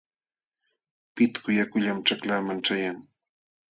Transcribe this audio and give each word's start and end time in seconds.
Pitku 1.15 1.49
yakullam 1.59 1.97
ćhaklaaman 2.05 2.59
ćhayan. 2.65 2.97